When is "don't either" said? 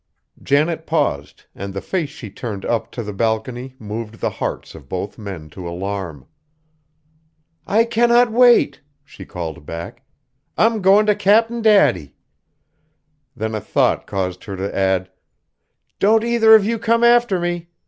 15.99-16.55